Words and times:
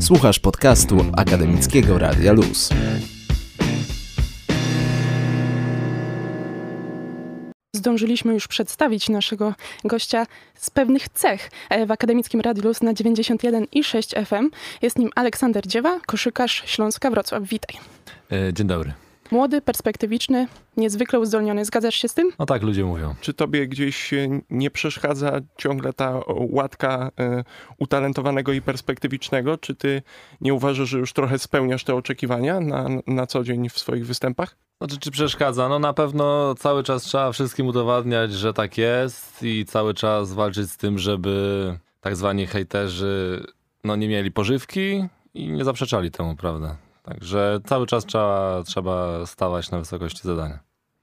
Słuchasz 0.00 0.38
podcastu 0.38 1.04
Akademickiego 1.16 1.98
Radia 1.98 2.32
Luz. 2.32 2.70
Zdążyliśmy 7.76 8.34
już 8.34 8.48
przedstawić 8.48 9.08
naszego 9.08 9.54
gościa 9.84 10.26
z 10.54 10.70
pewnych 10.70 11.08
cech 11.08 11.50
e, 11.70 11.86
w 11.86 11.90
Akademickim 11.90 12.40
Radiu 12.40 12.62
Luz 12.62 12.82
na 12.82 12.94
91 12.94 13.66
i 13.72 13.84
6 13.84 14.14
FM. 14.26 14.50
Jest 14.82 14.98
nim 14.98 15.10
Aleksander 15.14 15.66
Dziewa, 15.66 16.00
koszykarz 16.06 16.62
Śląska 16.66 17.10
Wrocław. 17.10 17.42
Witaj. 17.42 17.76
E, 18.32 18.52
dzień 18.52 18.66
dobry. 18.66 19.07
Młody, 19.30 19.60
perspektywiczny, 19.60 20.46
niezwykle 20.76 21.20
uzdolniony. 21.20 21.64
Zgadzasz 21.64 21.94
się 21.94 22.08
z 22.08 22.14
tym? 22.14 22.30
No 22.38 22.46
tak 22.46 22.62
ludzie 22.62 22.84
mówią. 22.84 23.14
Czy 23.20 23.34
tobie 23.34 23.68
gdzieś 23.68 24.14
nie 24.50 24.70
przeszkadza 24.70 25.40
ciągle 25.58 25.92
ta 25.92 26.20
łatka 26.28 27.10
y, 27.40 27.44
utalentowanego 27.78 28.52
i 28.52 28.62
perspektywicznego? 28.62 29.58
Czy 29.58 29.74
ty 29.74 30.02
nie 30.40 30.54
uważasz, 30.54 30.88
że 30.88 30.98
już 30.98 31.12
trochę 31.12 31.38
spełniasz 31.38 31.84
te 31.84 31.94
oczekiwania 31.94 32.60
na, 32.60 32.88
na 33.06 33.26
co 33.26 33.44
dzień 33.44 33.68
w 33.68 33.78
swoich 33.78 34.06
występach? 34.06 34.56
Znaczy, 34.80 34.98
czy 34.98 35.10
przeszkadza? 35.10 35.68
No 35.68 35.78
na 35.78 35.92
pewno 35.92 36.54
cały 36.54 36.82
czas 36.82 37.02
trzeba 37.02 37.32
wszystkim 37.32 37.66
udowadniać, 37.66 38.32
że 38.32 38.52
tak 38.54 38.78
jest 38.78 39.42
i 39.42 39.64
cały 39.64 39.94
czas 39.94 40.32
walczyć 40.32 40.70
z 40.70 40.76
tym, 40.76 40.98
żeby 40.98 41.78
tak 42.00 42.16
zwani 42.16 42.46
hejterzy 42.46 43.46
no, 43.84 43.96
nie 43.96 44.08
mieli 44.08 44.32
pożywki 44.32 45.04
i 45.34 45.48
nie 45.48 45.64
zaprzeczali 45.64 46.10
temu, 46.10 46.36
prawda? 46.36 46.76
Także 47.08 47.60
cały 47.66 47.86
czas 47.86 48.06
trzeba, 48.06 48.62
trzeba 48.66 49.26
stawać 49.26 49.70
na 49.70 49.78
wysokości 49.78 50.20
zadania. 50.22 50.58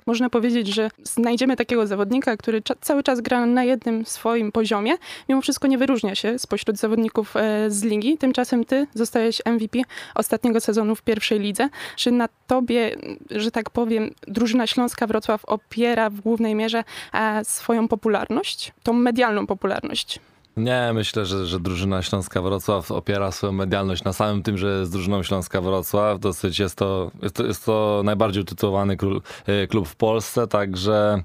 Można 0.08 0.30
powiedzieć, 0.30 0.68
że 0.68 0.90
znajdziemy 1.04 1.56
takiego 1.56 1.88
zawodnika, 1.88 2.38
który 2.38 2.62
cały 2.82 3.04
czas 3.04 3.22
gra 3.22 3.46
na 3.46 3.64
jednym 3.64 4.06
swoim 4.06 4.52
poziomie. 4.52 4.94
Mimo 5.30 5.42
wszystko 5.42 5.68
nie 5.68 5.78
wyróżnia 5.78 6.16
się 6.16 6.40
spośród 6.40 6.78
zawodników 6.78 7.36
e, 7.36 7.72
z 7.72 7.84
ligi. 7.84 8.18
Tymczasem 8.18 8.66
ty 8.66 8.88
zostałeś 8.94 9.42
MVP 9.46 9.80
ostatniego 10.16 10.62
sezonu 10.62 10.96
w 10.96 11.02
pierwszej 11.02 11.40
lidze. 11.40 11.70
Czy 11.96 12.12
na 12.12 12.30
tobie, 12.48 12.96
że 13.32 13.52
tak 13.52 13.70
powiem, 13.70 14.12
drużyna 14.28 14.68
Śląska 14.68 15.08
Wrocław 15.08 15.46
opiera 15.46 16.10
w 16.10 16.22
głównej 16.22 16.56
mierze 16.56 16.84
e, 17.14 17.46
swoją 17.46 17.88
popularność, 17.88 18.74
tą 18.84 18.94
medialną 18.94 19.48
popularność? 19.48 20.20
Nie, 20.58 20.92
myślę, 20.94 21.26
że, 21.26 21.46
że 21.46 21.60
drużyna 21.60 22.02
Śląska 22.02 22.42
Wrocław 22.42 22.92
opiera 22.92 23.32
swoją 23.32 23.54
medialność 23.54 24.04
na 24.04 24.14
samym 24.14 24.44
tym, 24.44 24.58
że 24.58 24.80
jest 24.80 24.92
drużyną 24.92 25.24
Śląska 25.24 25.62
Wrocław. 25.62 26.20
Dosyć 26.20 26.60
jest 26.60 26.76
to, 26.76 27.12
jest 27.22 27.36
to, 27.36 27.46
jest 27.46 27.66
to 27.66 28.02
najbardziej 28.06 28.44
utytułowany 28.44 28.98
e, 29.46 29.68
klub 29.68 29.88
w 29.88 29.96
Polsce, 29.96 30.48
także 30.48 31.24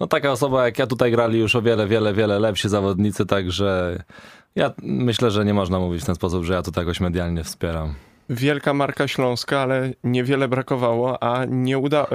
no 0.00 0.06
taka 0.06 0.32
osoba 0.32 0.64
jak 0.64 0.78
ja 0.78 0.86
tutaj 0.86 1.10
grali 1.10 1.38
już 1.38 1.56
o 1.56 1.62
wiele, 1.62 1.86
wiele, 1.86 2.14
wiele 2.14 2.38
lepsi 2.38 2.68
zawodnicy, 2.68 3.26
także 3.26 4.02
ja 4.56 4.72
myślę, 4.82 5.30
że 5.30 5.44
nie 5.44 5.54
można 5.54 5.78
mówić 5.78 6.02
w 6.02 6.06
ten 6.06 6.14
sposób, 6.14 6.44
że 6.44 6.54
ja 6.54 6.62
tutaj 6.62 6.84
jakoś 6.84 7.00
medialnie 7.00 7.44
wspieram 7.44 7.94
wielka 8.30 8.74
marka 8.74 9.08
śląska, 9.08 9.60
ale 9.60 9.90
niewiele 10.04 10.48
brakowało, 10.48 11.22
a 11.22 11.44
nie, 11.44 11.78
uda, 11.78 12.02
e, 12.02 12.06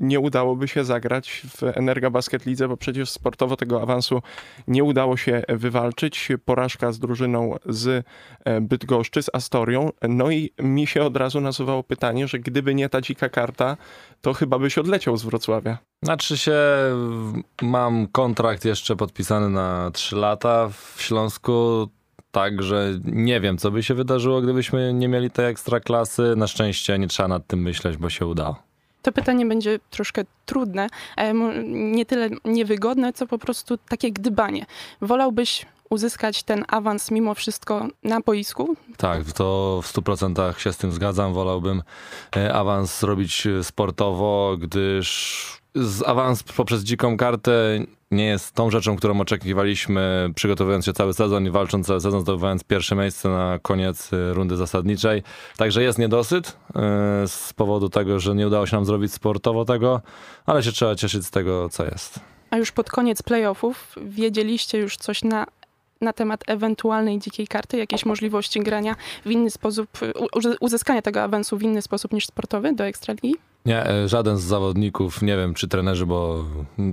nie 0.00 0.20
udałoby 0.20 0.68
się 0.68 0.84
zagrać 0.84 1.42
w 1.56 1.62
Energa 1.62 2.10
Basket 2.10 2.46
Lidze, 2.46 2.68
bo 2.68 2.76
przecież 2.76 3.10
sportowo 3.10 3.56
tego 3.56 3.82
awansu 3.82 4.22
nie 4.68 4.84
udało 4.84 5.16
się 5.16 5.42
wywalczyć. 5.48 6.28
Porażka 6.44 6.92
z 6.92 6.98
drużyną 6.98 7.56
z 7.66 8.06
e, 8.44 8.60
Bydgoszczy, 8.60 9.22
z 9.22 9.30
Astorią. 9.32 9.90
No 10.08 10.30
i 10.30 10.50
mi 10.58 10.86
się 10.86 11.02
od 11.02 11.16
razu 11.16 11.40
nasuwało 11.40 11.82
pytanie, 11.82 12.28
że 12.28 12.38
gdyby 12.38 12.74
nie 12.74 12.88
ta 12.88 13.00
dzika 13.00 13.28
karta, 13.28 13.76
to 14.20 14.34
chyba 14.34 14.58
byś 14.58 14.78
odleciał 14.78 15.16
z 15.16 15.24
Wrocławia. 15.24 15.78
Znaczy 16.02 16.38
się, 16.38 16.56
mam 17.62 18.06
kontrakt 18.06 18.64
jeszcze 18.64 18.96
podpisany 18.96 19.48
na 19.48 19.90
3 19.90 20.16
lata 20.16 20.68
w 20.68 21.02
Śląsku 21.02 21.88
Także 22.38 22.98
nie 23.04 23.40
wiem, 23.40 23.58
co 23.58 23.70
by 23.70 23.82
się 23.82 23.94
wydarzyło, 23.94 24.40
gdybyśmy 24.40 24.94
nie 24.94 25.08
mieli 25.08 25.30
tej 25.30 25.46
ekstraklasy. 25.46 26.34
Na 26.36 26.46
szczęście 26.46 26.98
nie 26.98 27.08
trzeba 27.08 27.28
nad 27.28 27.46
tym 27.46 27.62
myśleć, 27.62 27.96
bo 27.96 28.10
się 28.10 28.26
udało. 28.26 28.56
To 29.02 29.12
pytanie 29.12 29.46
będzie 29.46 29.78
troszkę 29.90 30.22
trudne, 30.46 30.86
e, 31.16 31.34
nie 31.64 32.06
tyle 32.06 32.28
niewygodne, 32.44 33.12
co 33.12 33.26
po 33.26 33.38
prostu 33.38 33.78
takie 33.88 34.12
gdybanie. 34.12 34.66
Wolałbyś 35.00 35.66
uzyskać 35.90 36.42
ten 36.42 36.64
awans 36.68 37.10
mimo 37.10 37.34
wszystko 37.34 37.86
na 38.02 38.20
boisku? 38.20 38.76
Tak, 38.96 39.32
to 39.32 39.80
w 39.82 39.92
100% 39.92 40.58
się 40.58 40.72
z 40.72 40.76
tym 40.76 40.92
zgadzam. 40.92 41.34
Wolałbym 41.34 41.82
e, 42.36 42.54
awans 42.54 43.00
zrobić 43.00 43.48
sportowo, 43.62 44.56
gdyż 44.60 45.58
z 45.74 46.02
awans 46.02 46.42
poprzez 46.42 46.82
dziką 46.82 47.16
kartę 47.16 47.80
nie 48.10 48.24
jest 48.24 48.54
tą 48.54 48.70
rzeczą, 48.70 48.96
którą 48.96 49.20
oczekiwaliśmy, 49.20 50.30
przygotowując 50.34 50.84
się 50.84 50.92
cały 50.92 51.14
sezon 51.14 51.46
i 51.46 51.50
walcząc 51.50 51.86
cały 51.86 52.00
sezon, 52.00 52.20
zdobywając 52.20 52.64
pierwsze 52.64 52.94
miejsce 52.94 53.28
na 53.28 53.58
koniec 53.62 54.12
y, 54.12 54.34
rundy 54.34 54.56
zasadniczej. 54.56 55.22
Także 55.56 55.82
jest 55.82 55.98
niedosyt 55.98 56.56
z 57.26 57.52
powodu 57.52 57.88
tego, 57.88 58.20
że 58.20 58.34
nie 58.34 58.46
udało 58.46 58.66
się 58.66 58.76
nam 58.76 58.84
zrobić 58.84 59.12
sportowo 59.12 59.64
tego, 59.64 60.00
ale 60.46 60.62
się 60.62 60.72
trzeba 60.72 60.94
cieszyć 60.94 61.26
z 61.26 61.30
tego, 61.30 61.68
co 61.68 61.84
jest. 61.84 62.20
A 62.50 62.56
już 62.56 62.72
pod 62.72 62.90
koniec 62.90 63.22
playoffów 63.22 63.94
wiedzieliście 64.02 64.78
już 64.78 64.96
coś 64.96 65.24
na 65.24 65.46
na 66.00 66.12
temat 66.12 66.44
ewentualnej 66.46 67.18
dzikiej 67.18 67.46
karty, 67.46 67.76
jakieś 67.76 68.06
możliwości 68.06 68.60
grania 68.60 68.96
w 69.26 69.30
inny 69.30 69.50
sposób, 69.50 69.88
uzyskania 70.60 71.02
tego 71.02 71.22
awansu 71.22 71.58
w 71.58 71.62
inny 71.62 71.82
sposób 71.82 72.12
niż 72.12 72.26
sportowy 72.26 72.72
do 72.72 72.84
Ekstraligi? 72.86 73.36
Nie, 73.66 73.86
e, 73.86 74.08
żaden 74.08 74.36
z 74.36 74.42
zawodników, 74.42 75.22
nie 75.22 75.36
wiem 75.36 75.54
czy 75.54 75.68
trenerzy, 75.68 76.06
bo 76.06 76.44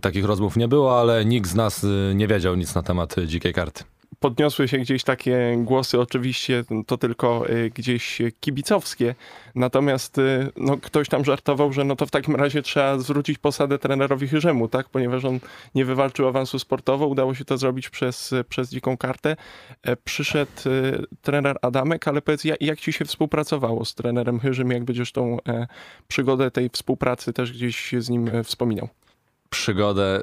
takich 0.01 0.25
rozmów 0.25 0.57
nie 0.57 0.67
było, 0.67 0.99
ale 0.99 1.25
nikt 1.25 1.49
z 1.49 1.55
nas 1.55 1.83
y, 1.83 2.13
nie 2.15 2.27
wiedział 2.27 2.55
nic 2.55 2.75
na 2.75 2.83
temat 2.83 3.15
dzikiej 3.25 3.53
karty 3.53 3.83
podniosły 4.25 4.67
się 4.67 4.77
gdzieś 4.77 5.03
takie 5.03 5.57
głosy, 5.57 5.99
oczywiście 5.99 6.63
to 6.87 6.97
tylko 6.97 7.49
y, 7.49 7.71
gdzieś 7.75 8.21
kibicowskie, 8.39 9.15
natomiast 9.55 10.17
y, 10.17 10.51
no, 10.57 10.77
ktoś 10.77 11.09
tam 11.09 11.25
żartował, 11.25 11.73
że 11.73 11.83
no 11.83 11.95
to 11.95 12.05
w 12.05 12.11
takim 12.11 12.35
razie 12.35 12.61
trzeba 12.61 12.97
zwrócić 12.99 13.37
posadę 13.37 13.79
trenerowi 13.79 14.27
Chyrzemu, 14.27 14.67
tak? 14.67 14.89
ponieważ 14.89 15.25
on 15.25 15.39
nie 15.75 15.85
wywalczył 15.85 16.27
awansu 16.27 16.59
sportowo, 16.59 17.07
udało 17.07 17.35
się 17.35 17.45
to 17.45 17.57
zrobić 17.57 17.89
przez, 17.89 18.33
przez 18.49 18.69
dziką 18.69 18.97
kartę. 18.97 19.35
E, 19.83 19.95
przyszedł 19.95 20.51
y, 20.65 21.03
trener 21.21 21.57
Adamek, 21.61 22.07
ale 22.07 22.21
powiedz, 22.21 22.43
jak 22.59 22.79
ci 22.79 22.93
się 22.93 23.05
współpracowało 23.05 23.85
z 23.85 23.95
trenerem 23.95 24.39
Chyrzym, 24.39 24.71
jak 24.71 24.83
będziesz 24.83 25.11
tą 25.11 25.37
e, 25.47 25.67
przygodę 26.07 26.51
tej 26.51 26.69
współpracy 26.69 27.33
też 27.33 27.51
gdzieś 27.51 27.93
z 27.97 28.09
nim 28.09 28.27
e, 28.27 28.43
wspominał? 28.43 28.89
przygodę. 29.49 30.21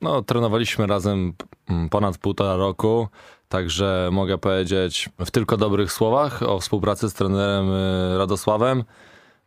No, 0.00 0.22
trenowaliśmy 0.22 0.86
razem 0.86 1.32
mm, 1.68 1.88
ponad 1.88 2.18
półtora 2.18 2.56
roku. 2.56 3.08
Także 3.48 4.08
mogę 4.12 4.38
powiedzieć 4.38 5.08
w 5.24 5.30
tylko 5.30 5.56
dobrych 5.56 5.92
słowach 5.92 6.42
o 6.42 6.60
współpracy 6.60 7.10
z 7.10 7.14
trenerem 7.14 7.70
y, 7.70 8.18
Radosławem. 8.18 8.84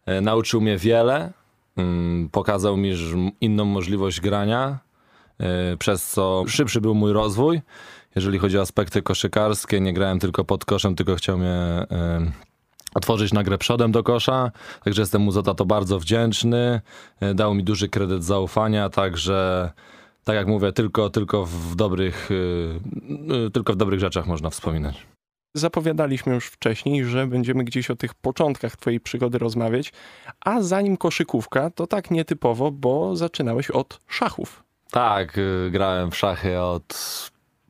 Y, 0.09 0.21
nauczył 0.21 0.61
mnie 0.61 0.77
wiele, 0.77 1.31
mm, 1.77 2.29
pokazał 2.29 2.77
mi 2.77 2.93
inną 3.41 3.65
możliwość 3.65 4.21
grania, 4.21 4.79
y, 5.73 5.77
przez 5.77 6.07
co 6.07 6.43
szybszy 6.47 6.81
był 6.81 6.95
mój 6.95 7.13
rozwój. 7.13 7.61
Jeżeli 8.15 8.39
chodzi 8.39 8.57
o 8.57 8.61
aspekty 8.61 9.01
koszykarskie, 9.01 9.81
nie 9.81 9.93
grałem 9.93 10.19
tylko 10.19 10.43
pod 10.43 10.65
koszem, 10.65 10.95
tylko 10.95 11.15
chciał 11.15 11.37
mnie 11.37 11.85
otworzyć 12.95 13.33
na 13.33 13.43
grę 13.43 13.57
przodem 13.57 13.91
do 13.91 14.03
kosza. 14.03 14.51
Także 14.83 15.01
jestem 15.01 15.21
mu 15.21 15.31
za 15.31 15.41
to 15.41 15.65
bardzo 15.65 15.99
wdzięczny. 15.99 16.81
Dał 17.35 17.53
mi 17.53 17.63
duży 17.63 17.89
kredyt 17.89 18.23
zaufania, 18.23 18.89
także 18.89 19.71
tak 20.29 20.35
jak 20.35 20.47
mówię, 20.47 20.71
tylko, 20.71 21.09
tylko, 21.09 21.45
w 21.45 21.75
dobrych, 21.75 22.29
yy, 23.29 23.51
tylko 23.51 23.73
w 23.73 23.75
dobrych 23.75 23.99
rzeczach 23.99 24.27
można 24.27 24.49
wspominać. 24.49 25.05
Zapowiadaliśmy 25.53 26.33
już 26.33 26.47
wcześniej, 26.47 27.05
że 27.05 27.27
będziemy 27.27 27.63
gdzieś 27.63 27.91
o 27.91 27.95
tych 27.95 28.13
początkach 28.13 28.77
twojej 28.77 28.99
przygody 28.99 29.37
rozmawiać, 29.37 29.93
a 30.45 30.61
zanim 30.61 30.97
koszykówka, 30.97 31.69
to 31.69 31.87
tak 31.87 32.11
nietypowo, 32.11 32.71
bo 32.71 33.15
zaczynałeś 33.15 33.71
od 33.71 33.99
szachów. 34.07 34.63
Tak, 34.91 35.37
yy, 35.37 35.71
grałem 35.71 36.11
w 36.11 36.17
szachy 36.17 36.59
od 36.59 36.93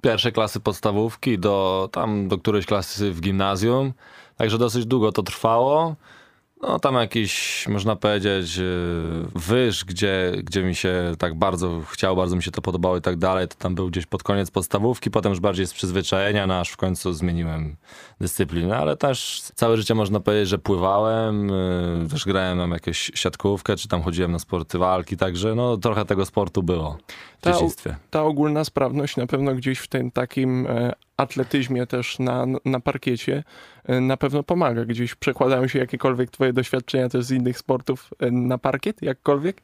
pierwszej 0.01 0.31
klasy 0.31 0.59
podstawówki 0.59 1.39
do 1.39 1.89
tam 1.91 2.27
do 2.27 2.37
którejś 2.37 2.65
klasy 2.65 3.11
w 3.11 3.21
gimnazjum, 3.21 3.93
także 4.37 4.57
dosyć 4.57 4.85
długo 4.85 5.11
to 5.11 5.23
trwało. 5.23 5.95
No 6.61 6.79
tam 6.79 6.95
jakiś, 6.95 7.65
można 7.67 7.95
powiedzieć, 7.95 8.57
y, 8.57 8.63
wyż, 9.35 9.85
gdzie, 9.85 10.31
gdzie 10.43 10.63
mi 10.63 10.75
się 10.75 10.93
tak 11.17 11.35
bardzo 11.35 11.81
chciało, 11.91 12.15
bardzo 12.15 12.35
mi 12.35 12.43
się 12.43 12.51
to 12.51 12.61
podobało 12.61 12.97
i 12.97 13.01
tak 13.01 13.17
dalej, 13.17 13.47
to 13.47 13.55
tam 13.55 13.75
był 13.75 13.87
gdzieś 13.87 14.05
pod 14.05 14.23
koniec 14.23 14.51
podstawówki, 14.51 15.11
potem 15.11 15.29
już 15.29 15.39
bardziej 15.39 15.67
z 15.67 15.73
przyzwyczajenia, 15.73 16.47
no 16.47 16.59
aż 16.59 16.69
w 16.69 16.77
końcu 16.77 17.13
zmieniłem 17.13 17.75
dyscyplinę, 18.21 18.77
ale 18.77 18.97
też 18.97 19.41
całe 19.55 19.77
życie 19.77 19.95
można 19.95 20.19
powiedzieć, 20.19 20.49
że 20.49 20.57
pływałem, 20.57 21.49
y, 21.49 22.07
też 22.11 22.25
grałem 22.25 22.57
tam 22.57 22.71
jakąś 22.71 23.11
siatkówkę, 23.15 23.75
czy 23.75 23.87
tam 23.87 24.01
chodziłem 24.01 24.31
na 24.31 24.39
sporty 24.39 24.77
walki, 24.77 25.17
także 25.17 25.55
no 25.55 25.77
trochę 25.77 26.05
tego 26.05 26.25
sportu 26.25 26.63
było 26.63 26.97
ta. 27.41 27.51
Ta 28.09 28.23
ogólna 28.23 28.63
sprawność 28.63 29.17
na 29.17 29.27
pewno 29.27 29.55
gdzieś 29.55 29.79
w 29.79 29.87
tym 29.87 30.11
takim 30.11 30.67
e, 30.67 30.93
atletyzmie 31.17 31.87
też 31.87 32.19
na, 32.19 32.45
na 32.65 32.79
parkiecie 32.79 33.43
e, 33.85 34.01
na 34.01 34.17
pewno 34.17 34.43
pomaga. 34.43 34.85
Gdzieś 34.85 35.15
przekładają 35.15 35.67
się 35.67 35.79
jakiekolwiek 35.79 36.31
twoje 36.31 36.53
doświadczenia 36.53 37.09
też 37.09 37.25
z 37.25 37.31
innych 37.31 37.57
sportów 37.57 38.09
e, 38.19 38.31
na 38.31 38.57
parkiet, 38.57 39.01
jakkolwiek? 39.01 39.61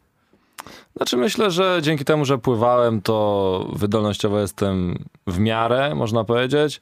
Znaczy 0.96 1.18
myślę, 1.18 1.52
że 1.52 1.80
dzięki 1.82 2.06
temu, 2.06 2.26
że 2.26 2.38
pływałem, 2.38 3.02
to 3.02 3.70
wydolnościowo 3.74 4.40
jestem 4.40 5.06
w 5.28 5.40
miarę, 5.40 5.96
można 5.96 6.24
powiedzieć, 6.24 6.80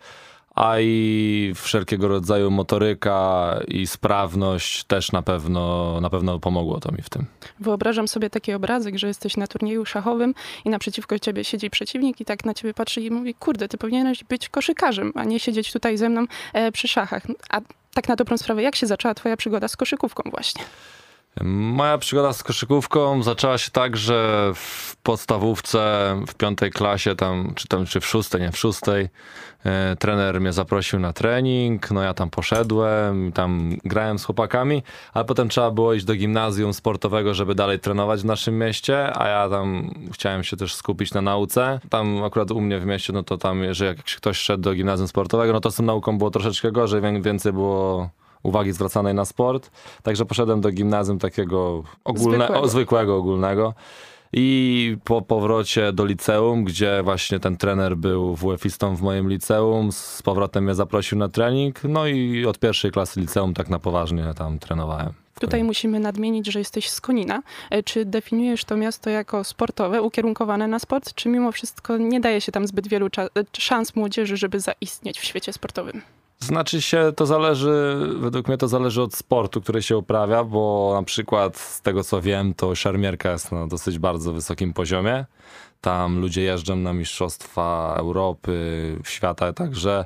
a 0.55 0.79
i 0.79 1.53
wszelkiego 1.55 2.07
rodzaju 2.07 2.51
motoryka 2.51 3.59
i 3.67 3.87
sprawność 3.87 4.83
też 4.83 5.11
na 5.11 5.21
pewno, 5.21 5.97
na 6.01 6.09
pewno 6.09 6.39
pomogło 6.39 6.79
to 6.79 6.91
mi 6.91 7.01
w 7.01 7.09
tym. 7.09 7.25
Wyobrażam 7.59 8.07
sobie 8.07 8.29
taki 8.29 8.53
obrazek, 8.53 8.97
że 8.97 9.07
jesteś 9.07 9.37
na 9.37 9.47
turnieju 9.47 9.85
szachowym 9.85 10.33
i 10.65 10.69
naprzeciwko 10.69 11.19
ciebie 11.19 11.43
siedzi 11.43 11.69
przeciwnik 11.69 12.21
i 12.21 12.25
tak 12.25 12.45
na 12.45 12.53
ciebie 12.53 12.73
patrzy 12.73 13.01
i 13.01 13.11
mówi, 13.11 13.33
kurde, 13.33 13.67
ty 13.67 13.77
powinieneś 13.77 14.23
być 14.23 14.49
koszykarzem, 14.49 15.11
a 15.15 15.23
nie 15.23 15.39
siedzieć 15.39 15.73
tutaj 15.73 15.97
ze 15.97 16.09
mną 16.09 16.25
e, 16.53 16.71
przy 16.71 16.87
szachach. 16.87 17.23
A 17.49 17.61
tak 17.93 18.07
na 18.07 18.15
dobrą 18.15 18.37
sprawę, 18.37 18.63
jak 18.63 18.75
się 18.75 18.87
zaczęła 18.87 19.13
twoja 19.13 19.37
przygoda 19.37 19.67
z 19.67 19.77
koszykówką 19.77 20.23
właśnie? 20.31 20.63
Moja 21.41 21.97
przygoda 21.97 22.33
z 22.33 22.43
koszykówką 22.43 23.23
zaczęła 23.23 23.57
się 23.57 23.71
tak, 23.71 23.97
że 23.97 24.51
w 24.55 24.95
podstawówce, 25.03 26.15
w 26.27 26.35
piątej 26.35 26.71
klasie, 26.71 27.15
tam, 27.15 27.53
czy 27.55 27.67
tam, 27.67 27.85
czy 27.85 27.99
w 27.99 28.05
szóstej, 28.05 28.41
nie, 28.41 28.51
w 28.51 28.57
szóstej, 28.57 29.09
e, 29.65 29.95
trener 29.99 30.41
mnie 30.41 30.53
zaprosił 30.53 30.99
na 30.99 31.13
trening, 31.13 31.91
no 31.91 32.01
ja 32.01 32.13
tam 32.13 32.29
poszedłem, 32.29 33.31
tam 33.31 33.77
grałem 33.85 34.19
z 34.19 34.25
chłopakami, 34.25 34.83
ale 35.13 35.25
potem 35.25 35.49
trzeba 35.49 35.71
było 35.71 35.93
iść 35.93 36.05
do 36.05 36.15
gimnazjum 36.15 36.73
sportowego, 36.73 37.33
żeby 37.33 37.55
dalej 37.55 37.79
trenować 37.79 38.21
w 38.21 38.25
naszym 38.25 38.57
mieście, 38.57 39.17
a 39.17 39.27
ja 39.27 39.49
tam 39.49 39.93
chciałem 40.11 40.43
się 40.43 40.57
też 40.57 40.75
skupić 40.75 41.13
na 41.13 41.21
nauce. 41.21 41.79
Tam 41.89 42.23
akurat 42.23 42.51
u 42.51 42.61
mnie 42.61 42.79
w 42.79 42.85
mieście, 42.85 43.13
no 43.13 43.23
to 43.23 43.37
tam, 43.37 43.73
że 43.73 43.85
jak 43.85 43.97
ktoś 43.97 44.37
szedł 44.37 44.63
do 44.63 44.73
gimnazjum 44.73 45.07
sportowego, 45.07 45.53
no 45.53 45.59
to 45.59 45.71
z 45.71 45.75
tą 45.75 45.83
nauką 45.83 46.17
było 46.17 46.31
troszeczkę 46.31 46.71
gorzej, 46.71 47.01
więcej 47.21 47.53
było 47.53 48.09
uwagi 48.43 48.71
zwracanej 48.71 49.13
na 49.13 49.25
sport. 49.25 49.71
Także 50.03 50.25
poszedłem 50.25 50.61
do 50.61 50.71
gimnazjum 50.71 51.19
takiego 51.19 51.83
ogólne, 52.03 52.37
Zwykłego. 52.37 52.61
O, 52.61 52.67
zwykłego, 52.67 53.15
ogólnego. 53.15 53.73
I 54.35 54.97
po 55.03 55.21
powrocie 55.21 55.93
do 55.93 56.05
liceum, 56.05 56.63
gdzie 56.63 57.01
właśnie 57.03 57.39
ten 57.39 57.57
trener 57.57 57.97
był 57.97 58.35
WF-istą 58.35 58.95
w 58.95 59.01
moim 59.01 59.29
liceum, 59.29 59.91
z 59.91 60.21
powrotem 60.21 60.63
mnie 60.63 60.75
zaprosił 60.75 61.17
na 61.17 61.29
trening. 61.29 61.83
No 61.83 62.07
i 62.07 62.45
od 62.45 62.59
pierwszej 62.59 62.91
klasy 62.91 63.19
liceum 63.19 63.53
tak 63.53 63.69
na 63.69 63.79
poważnie 63.79 64.33
tam 64.37 64.59
trenowałem. 64.59 65.13
Tutaj 65.39 65.63
musimy 65.63 65.99
nadmienić, 65.99 66.47
że 66.47 66.59
jesteś 66.59 66.89
z 66.89 67.01
Konina. 67.01 67.43
E, 67.69 67.83
Czy 67.83 68.05
definiujesz 68.05 68.65
to 68.65 68.77
miasto 68.77 69.09
jako 69.09 69.43
sportowe, 69.43 70.01
ukierunkowane 70.01 70.67
na 70.67 70.79
sport, 70.79 71.13
czy 71.13 71.29
mimo 71.29 71.51
wszystko 71.51 71.97
nie 71.97 72.19
daje 72.19 72.41
się 72.41 72.51
tam 72.51 72.67
zbyt 72.67 72.87
wielu 72.87 73.05
e, 73.17 73.29
szans 73.57 73.95
młodzieży, 73.95 74.37
żeby 74.37 74.59
zaistnieć 74.59 75.19
w 75.19 75.23
świecie 75.23 75.53
sportowym? 75.53 76.01
Znaczy 76.43 76.81
się, 76.81 77.11
to 77.15 77.25
zależy, 77.25 77.97
według 78.19 78.47
mnie 78.47 78.57
to 78.57 78.67
zależy 78.67 79.01
od 79.01 79.15
sportu, 79.15 79.61
który 79.61 79.83
się 79.83 79.97
uprawia, 79.97 80.43
bo 80.43 80.91
na 80.95 81.03
przykład 81.03 81.57
z 81.57 81.81
tego 81.81 82.03
co 82.03 82.21
wiem, 82.21 82.53
to 82.53 82.75
szermierka 82.75 83.31
jest 83.31 83.51
na 83.51 83.67
dosyć 83.67 83.99
bardzo 83.99 84.33
wysokim 84.33 84.73
poziomie. 84.73 85.25
Tam 85.81 86.19
ludzie 86.19 86.41
jeżdżą 86.41 86.75
na 86.75 86.93
mistrzostwa 86.93 87.95
Europy, 87.97 88.97
świata, 89.03 89.53
także 89.53 90.05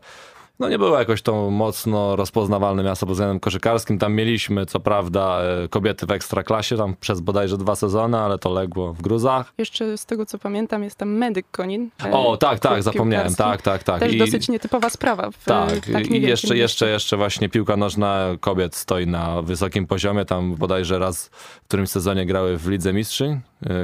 no 0.60 0.70
nie 0.70 0.78
było 0.80 1.00
jakoś 1.00 1.22
to 1.22 1.52
mocno 1.52 2.16
rozpoznawalne 2.16 2.84
miasto 2.84 3.06
pod 3.06 3.14
względem 3.14 3.40
koszykarskim. 3.40 4.00
Tam 4.00 4.14
mieliśmy, 4.14 4.66
co 4.66 4.80
prawda, 4.80 5.40
e, 5.64 5.68
kobiety 5.68 6.06
w 6.06 6.12
ekstraklasie, 6.12 6.78
tam 6.78 6.96
przez 7.00 7.22
bodajże 7.22 7.58
dwa 7.58 7.76
sezony, 7.76 8.18
ale 8.18 8.38
to 8.40 8.50
legło 8.54 8.94
w 8.94 9.02
gruzach. 9.02 9.54
Jeszcze 9.58 9.98
z 9.98 10.06
tego 10.06 10.26
co 10.26 10.40
pamiętam, 10.40 10.84
jest 10.84 10.96
tam 10.96 11.10
medyk 11.10 11.46
Konin. 11.52 11.90
e, 12.06 12.12
O, 12.12 12.38
tak, 12.38 12.60
tak, 12.60 12.84
zapomniałem, 12.84 13.36
tak, 13.36 13.62
tak, 13.62 13.84
tak. 13.84 14.00
Też 14.00 14.14
I- 14.14 14.18
dosyć 14.18 14.50
nietypowa 14.50 14.90
sprawa. 14.90 15.32
W, 15.32 15.46
Tak, 15.46 15.86
tak 15.94 16.08
i 16.12 16.22
jeszcze, 16.22 16.58
jeszcze, 16.58 16.90
jeszcze 16.90 17.18
właśnie 17.18 17.50
piłka 17.50 17.78
nożna 17.78 18.26
kobiet 18.40 18.76
stoi 18.76 19.08
na 19.08 19.42
wysokim 19.42 19.88
poziomie. 19.88 20.26
Tam 20.26 20.56
bodajże 20.56 21.00
raz 21.00 21.28
w 21.64 21.68
którymś 21.68 21.90
sezonie 21.90 22.26
grały 22.26 22.58
w 22.58 22.68
Lidze 22.68 22.94
Mistrzyń 22.94 23.40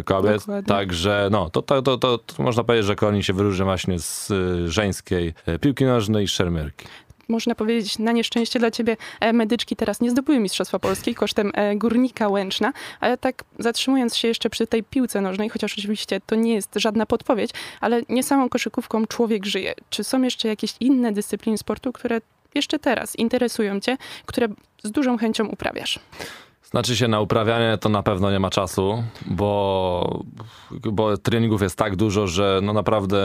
kobiet. 0.05 0.37
Dokładnie. 0.37 0.67
Także 0.67 1.29
no, 1.31 1.49
to, 1.49 1.61
to, 1.61 1.81
to, 1.81 1.97
to, 1.97 2.17
to 2.17 2.43
można 2.43 2.63
powiedzieć, 2.63 2.85
że 2.85 2.95
Konin 2.95 3.21
się 3.21 3.33
wyróżnia 3.33 3.65
właśnie 3.65 3.99
z 3.99 4.31
y, 4.31 4.71
żeńskiej 4.71 5.33
y, 5.47 5.59
piłki 5.59 5.85
nożnej 5.85 6.25
i 6.25 6.27
szermierki. 6.27 6.85
Można 7.27 7.55
powiedzieć, 7.55 7.99
na 7.99 8.11
nieszczęście 8.11 8.59
dla 8.59 8.71
ciebie 8.71 8.97
e, 9.19 9.33
medyczki 9.33 9.75
teraz 9.75 10.01
nie 10.01 10.11
zdobyły 10.11 10.39
Mistrzostwa 10.39 10.79
Polski 10.79 11.15
kosztem 11.15 11.51
e, 11.53 11.75
Górnika 11.75 12.27
Łęczna, 12.27 12.73
ale 12.99 13.17
tak 13.17 13.43
zatrzymując 13.59 14.17
się 14.17 14.27
jeszcze 14.27 14.49
przy 14.49 14.67
tej 14.67 14.83
piłce 14.83 15.21
nożnej, 15.21 15.49
chociaż 15.49 15.77
oczywiście 15.77 16.21
to 16.25 16.35
nie 16.35 16.53
jest 16.53 16.69
żadna 16.75 17.05
podpowiedź, 17.05 17.51
ale 17.81 18.01
nie 18.09 18.23
samą 18.23 18.49
koszykówką 18.49 19.05
człowiek 19.05 19.45
żyje. 19.45 19.73
Czy 19.89 20.03
są 20.03 20.21
jeszcze 20.21 20.47
jakieś 20.47 20.75
inne 20.79 21.11
dyscypliny 21.11 21.57
sportu, 21.57 21.93
które 21.93 22.21
jeszcze 22.55 22.79
teraz 22.79 23.15
interesują 23.15 23.79
cię, 23.79 23.97
które 24.25 24.47
z 24.83 24.91
dużą 24.91 25.17
chęcią 25.17 25.47
uprawiasz? 25.47 25.99
Znaczy 26.73 26.95
się 26.95 27.07
na 27.07 27.21
uprawianie 27.21 27.77
to 27.77 27.89
na 27.89 28.03
pewno 28.03 28.31
nie 28.31 28.39
ma 28.39 28.49
czasu, 28.49 29.03
bo, 29.25 30.23
bo 30.71 31.17
treningów 31.17 31.61
jest 31.61 31.77
tak 31.77 31.95
dużo, 31.95 32.27
że 32.27 32.59
no 32.63 32.73
naprawdę 32.73 33.17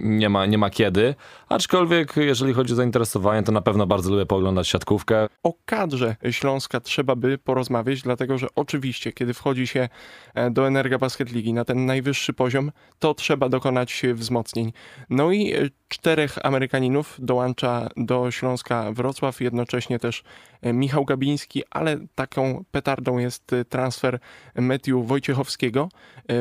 nie 0.00 0.28
ma, 0.28 0.46
nie 0.46 0.58
ma 0.58 0.70
kiedy. 0.70 1.14
Aczkolwiek 1.48 2.16
jeżeli 2.16 2.52
chodzi 2.52 2.72
o 2.72 2.76
zainteresowanie, 2.76 3.42
to 3.42 3.52
na 3.52 3.60
pewno 3.60 3.86
bardzo 3.86 4.10
lubię 4.10 4.26
pooglądać 4.26 4.68
siatkówkę. 4.68 5.26
O 5.42 5.54
kadrze 5.64 6.16
Śląska 6.30 6.80
trzeba 6.80 7.16
by 7.16 7.38
porozmawiać, 7.38 8.02
dlatego 8.02 8.38
że 8.38 8.46
oczywiście, 8.54 9.12
kiedy 9.12 9.34
wchodzi 9.34 9.66
się 9.66 9.88
e, 10.34 10.50
do 10.50 10.66
Energa 10.66 10.98
Basket 10.98 11.32
Ligi 11.32 11.52
na 11.52 11.64
ten 11.64 11.86
najwyższy 11.86 12.32
poziom, 12.32 12.72
to 12.98 13.14
trzeba 13.14 13.48
dokonać 13.48 14.04
e, 14.04 14.14
wzmocnień. 14.14 14.72
No 15.10 15.32
i 15.32 15.52
e, 15.52 15.68
czterech 15.88 16.46
Amerykaninów 16.46 17.16
dołącza 17.18 17.88
do 17.96 18.30
Śląska 18.30 18.92
Wrocław, 18.92 19.40
jednocześnie 19.40 19.98
też 19.98 20.22
Michał 20.62 21.04
Gabiński, 21.04 21.62
ale 21.70 21.98
taką 22.14 22.64
petardą 22.70 23.18
jest 23.18 23.50
transfer 23.68 24.18
Matthew 24.54 25.06
Wojciechowskiego, 25.06 25.88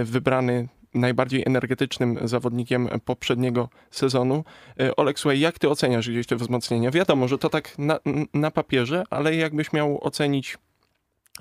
wybrany 0.03 0.67
najbardziej 0.93 1.43
energetycznym 1.45 2.19
zawodnikiem 2.23 2.89
poprzedniego 3.05 3.69
sezonu. 3.91 4.43
E, 4.79 4.95
Olek, 4.95 5.19
słuchaj, 5.19 5.39
jak 5.39 5.59
ty 5.59 5.69
oceniasz 5.69 6.09
gdzieś 6.09 6.27
te 6.27 6.35
wzmocnienia? 6.35 6.91
Wiadomo, 6.91 7.27
że 7.27 7.37
to 7.37 7.49
tak 7.49 7.77
na, 7.77 7.99
na 8.33 8.51
papierze, 8.51 9.03
ale 9.09 9.35
jakbyś 9.35 9.73
miał 9.73 10.03
ocenić, 10.03 10.57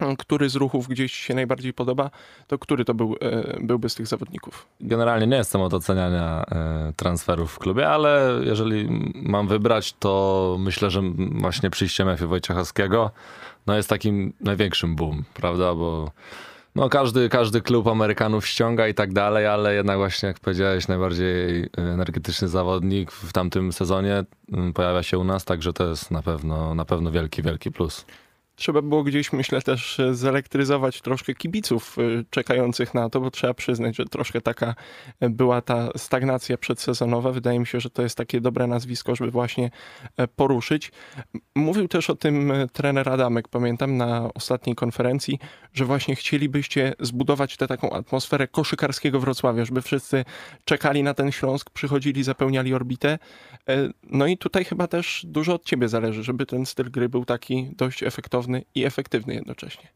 e, 0.01 0.17
który 0.17 0.49
z 0.49 0.55
ruchów 0.55 0.89
gdzieś 0.89 1.13
się 1.13 1.35
najbardziej 1.35 1.73
podoba, 1.73 2.11
to 2.47 2.59
który 2.59 2.85
to 2.85 2.95
był, 2.95 3.17
e, 3.21 3.59
byłby 3.61 3.89
z 3.89 3.95
tych 3.95 4.07
zawodników? 4.07 4.67
Generalnie 4.81 5.27
nie 5.27 5.37
jestem 5.37 5.61
od 5.61 5.75
oceniania 5.75 6.45
transferów 6.97 7.53
w 7.53 7.59
klubie, 7.59 7.89
ale 7.89 8.41
jeżeli 8.45 8.89
mam 9.15 9.49
wybrać, 9.49 9.93
to 9.93 10.57
myślę, 10.59 10.91
że 10.91 11.03
właśnie 11.17 11.71
przyjście 11.71 12.05
Mefie 12.05 12.27
Wojciechowskiego 12.27 13.11
no 13.67 13.77
jest 13.77 13.89
takim 13.89 14.33
największym 14.41 14.97
boom, 14.97 15.25
prawda, 15.35 15.75
bo 15.75 16.11
no 16.75 16.89
każdy, 16.89 17.29
każdy 17.29 17.61
klub 17.61 17.87
Amerykanów 17.87 18.47
ściąga 18.47 18.89
i 18.89 18.95
tak 18.95 19.13
dalej, 19.13 19.47
ale 19.47 19.75
jednak 19.75 19.99
właśnie 19.99 20.27
jak 20.27 20.41
powiedziałeś, 20.41 20.89
najbardziej 20.89 21.69
energetyczny 21.77 22.49
zawodnik 22.49 23.13
w 23.13 23.33
tamtym 23.33 23.73
sezonie 23.73 24.25
mm, 24.53 24.73
pojawia 24.73 25.03
się 25.03 25.19
u 25.19 25.25
nas, 25.25 25.45
także 25.45 25.73
to 25.73 25.89
jest 25.89 26.11
na 26.11 26.23
pewno, 26.23 26.75
na 26.75 26.85
pewno 26.85 27.11
wielki, 27.11 27.43
wielki 27.43 27.71
plus. 27.71 28.07
Trzeba 28.59 28.83
było 28.83 29.03
gdzieś, 29.03 29.33
myślę, 29.33 29.63
też 29.63 30.01
zelektryzować 30.11 31.01
troszkę 31.01 31.35
kibiców 31.35 31.97
e, 31.99 32.03
czekających 32.31 32.95
na 32.95 33.11
to, 33.11 33.21
bo 33.21 33.31
trzeba 33.31 33.55
przyznać, 33.55 33.97
że 33.97 34.05
troszkę 34.05 34.41
taka 34.41 34.75
e, 35.21 35.31
była 35.31 35.61
ta 35.61 35.89
stagnacja 35.97 36.59
przedsezonowa. 36.59 37.33
Wydaje 37.33 37.59
mi 37.59 37.67
się, 37.67 37.81
że 37.81 37.91
to 37.91 38.03
jest 38.03 38.17
takie 38.17 38.41
dobre 38.41 38.67
nazwisko, 38.67 39.17
żeby 39.17 39.31
właśnie 39.31 39.71
e, 40.17 40.29
poruszyć. 40.29 40.93
Mówił 41.55 41.89
też 41.89 42.11
o 42.11 42.17
tym 42.17 42.51
e, 42.51 42.69
trener 42.69 43.09
Adamek, 43.09 43.49
pamiętam, 43.49 43.97
na 43.97 44.35
ostatniej 44.35 44.77
konferencji, 44.77 45.39
że 45.73 45.85
właśnie 45.85 46.17
chcielibyście 46.17 46.95
zbudować 47.01 47.57
tę 47.57 47.67
taką 47.67 47.91
atmosferę 47.91 48.49
koszykarskiego 48.49 49.21
Wrocławia, 49.21 49.65
żeby 49.65 49.83
wszyscy 49.83 50.25
czekali 50.65 51.03
na 51.03 51.15
ten 51.15 51.33
Śląsk, 51.33 51.71
przychodzili, 51.71 52.23
zapełniali 52.23 52.75
orbitę. 52.75 53.19
No 54.03 54.27
i 54.27 54.39
tutaj 54.39 54.65
chyba 54.65 54.87
też 54.87 55.27
dużo 55.29 55.55
od 55.55 55.65
ciebie 55.65 55.89
zależy, 55.89 56.23
żeby 56.23 56.47
ten 56.47 56.67
styl 56.67 56.91
gry 56.91 57.09
był 57.09 57.25
taki 57.25 57.71
dość 57.77 58.03
efektowny 58.03 58.48
i 58.75 58.85
efektywny 58.85 59.35
jednocześnie. 59.35 59.89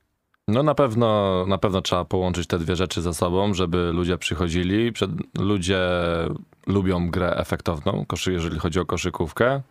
No 0.49 0.63
na 0.63 0.75
pewno, 0.75 1.45
na 1.47 1.59
pewno 1.59 1.83
trzeba 1.83 2.05
połączyć 2.05 2.47
te 2.47 2.59
dwie 2.59 2.77
rzeczy 2.77 3.03
ze 3.03 3.15
sobą, 3.15 3.55
żeby 3.55 3.93
ludzie 3.93 4.19
przychodzili. 4.19 4.93
Ludzie 5.39 5.81
lubią 6.67 7.11
grę 7.11 7.37
efektowną, 7.37 8.05
jeżeli 8.27 8.59
chodzi 8.59 8.81
o 8.81 8.87
koszykówkę. 8.87 9.63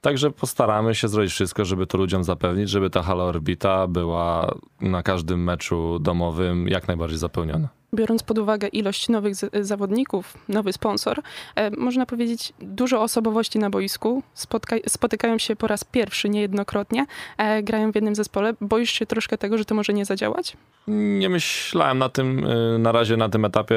Także 0.00 0.30
postaramy 0.30 0.94
się 0.94 1.08
zrobić 1.08 1.32
wszystko, 1.32 1.64
żeby 1.64 1.86
to 1.86 1.98
ludziom 1.98 2.24
zapewnić, 2.24 2.70
żeby 2.70 2.90
ta 2.90 3.02
hala 3.02 3.24
orbita 3.24 3.86
była 3.86 4.54
na 4.80 5.02
każdym 5.02 5.44
meczu 5.44 5.98
domowym 5.98 6.68
jak 6.68 6.88
najbardziej 6.88 7.18
zapełniona. 7.18 7.68
Biorąc 7.94 8.22
pod 8.22 8.38
uwagę 8.38 8.68
ilość 8.68 9.08
nowych 9.08 9.34
zawodników, 9.60 10.34
nowy 10.48 10.72
sponsor, 10.72 11.20
e, 11.54 11.70
można 11.70 12.06
powiedzieć 12.06 12.52
dużo 12.60 13.02
osobowości 13.02 13.58
na 13.58 13.70
boisku, 13.70 14.22
spotka- 14.34 14.88
spotykają 14.88 15.38
się 15.38 15.56
po 15.56 15.66
raz 15.66 15.84
pierwszy 15.84 16.28
niejednokrotnie, 16.28 17.06
e, 17.38 17.62
grają 17.62 17.92
w 17.92 17.94
jednym 17.94 18.14
zespole. 18.14 18.54
Boisz 18.60 18.90
się 18.92 19.06
troszkę 19.06 19.38
tego, 19.38 19.58
że 19.58 19.64
to 19.64 19.74
może 19.74 19.92
nie 19.92 20.04
zadziałać? 20.04 20.56
Nie 20.88 21.28
myślałem 21.28 21.98
na 21.98 22.08
tym, 22.08 22.46
y, 22.46 22.78
na 22.78 22.92
razie 22.92 23.16
na 23.16 23.28
tym 23.28 23.44
etapie, 23.44 23.76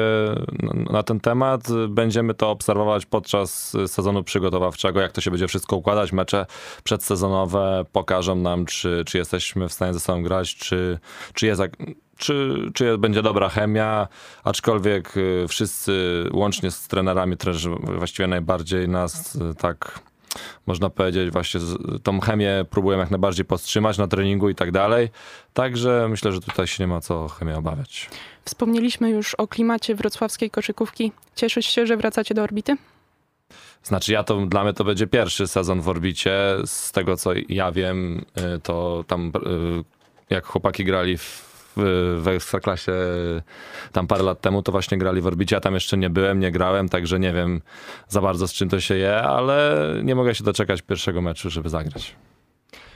na- 0.90 1.02
ten 1.02 1.20
temat. 1.20 1.62
Będziemy 1.88 2.34
to 2.34 2.50
obserwować 2.50 3.06
podczas 3.06 3.76
sezonu 3.86 4.22
przygotowawczego, 4.24 5.00
jak 5.00 5.12
to 5.12 5.20
się 5.20 5.30
będzie 5.30 5.48
wszystko 5.48 5.76
układać. 5.76 6.12
Mecze 6.12 6.46
przedsezonowe 6.84 7.84
pokażą 7.92 8.34
nam, 8.36 8.66
czy, 8.66 9.02
czy 9.06 9.18
jesteśmy 9.18 9.68
w 9.68 9.72
stanie 9.72 9.94
ze 9.94 10.00
sobą 10.00 10.22
grać, 10.22 10.54
czy, 10.54 10.98
czy 11.34 11.46
jest 11.46 11.62
czy, 12.24 12.70
czy 12.74 12.98
będzie 12.98 13.22
dobra 13.22 13.48
chemia, 13.48 14.08
aczkolwiek 14.44 15.16
y, 15.16 15.46
wszyscy 15.48 16.24
łącznie 16.32 16.70
z 16.70 16.88
trenerami, 16.88 17.36
trenerzy 17.36 17.70
właściwie 17.70 18.26
najbardziej 18.26 18.88
nas 18.88 19.36
y, 19.36 19.54
tak 19.54 20.00
można 20.66 20.90
powiedzieć, 20.90 21.30
właśnie 21.30 21.60
tą 22.02 22.20
chemię 22.20 22.64
próbuję 22.70 22.98
jak 22.98 23.10
najbardziej 23.10 23.44
powstrzymać 23.44 23.98
na 23.98 24.06
treningu 24.06 24.48
i 24.48 24.54
tak 24.54 24.70
dalej. 24.70 25.08
Także 25.52 26.06
myślę, 26.10 26.32
że 26.32 26.40
tutaj 26.40 26.66
się 26.66 26.82
nie 26.82 26.86
ma 26.88 27.00
co 27.00 27.28
chemię 27.28 27.56
obawiać. 27.56 28.10
Wspomnieliśmy 28.44 29.10
już 29.10 29.34
o 29.34 29.48
klimacie 29.48 29.94
wrocławskiej 29.94 30.50
koszykówki. 30.50 31.12
Cieszysz 31.36 31.66
się, 31.66 31.86
że 31.86 31.96
wracacie 31.96 32.34
do 32.34 32.42
orbity? 32.42 32.76
Znaczy 33.82 34.12
ja 34.12 34.24
to, 34.24 34.46
dla 34.46 34.64
mnie 34.64 34.72
to 34.72 34.84
będzie 34.84 35.06
pierwszy 35.06 35.46
sezon 35.46 35.80
w 35.80 35.88
orbicie. 35.88 36.56
Z 36.66 36.92
tego 36.92 37.16
co 37.16 37.30
ja 37.48 37.72
wiem, 37.72 38.24
y, 38.56 38.60
to 38.60 39.04
tam 39.06 39.32
jak 40.30 40.46
chłopaki 40.46 40.84
grali 40.84 41.18
w, 41.18 41.53
w, 41.76 42.28
Ekstraklasie 42.28 42.92
y, 42.92 43.42
tam 43.92 44.06
parę 44.06 44.22
lat 44.22 44.40
temu, 44.40 44.62
to 44.62 44.72
właśnie 44.72 44.98
grali 44.98 45.20
w 45.20 45.26
orbicie. 45.26 45.56
Ja 45.56 45.60
tam 45.60 45.74
jeszcze 45.74 45.96
nie 45.96 46.10
byłem, 46.10 46.40
nie 46.40 46.50
grałem, 46.50 46.88
także 46.88 47.18
nie 47.18 47.32
wiem 47.32 47.62
za 48.08 48.20
bardzo 48.20 48.48
z 48.48 48.52
czym 48.52 48.68
to 48.68 48.80
się 48.80 48.94
je, 48.96 49.22
ale 49.22 49.84
nie 50.02 50.14
mogę 50.14 50.34
się 50.34 50.44
doczekać 50.44 50.82
pierwszego 50.82 51.22
meczu, 51.22 51.50
żeby 51.50 51.68
zagrać. 51.68 52.16